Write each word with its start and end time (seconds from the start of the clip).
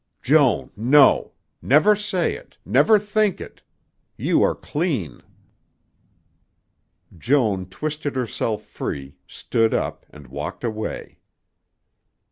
"Joan! 0.23 0.71
No! 0.75 1.33
Never 1.61 1.95
say 1.95 2.33
it, 2.35 2.57
never 2.65 2.97
think 2.97 3.39
it. 3.39 3.61
You 4.17 4.41
are 4.41 4.55
clean." 4.55 5.21
Joan 7.15 7.67
twisted 7.67 8.15
herself 8.15 8.65
free, 8.65 9.17
stood 9.27 9.75
up, 9.75 10.07
and 10.09 10.25
walked 10.25 10.63
away. 10.63 11.19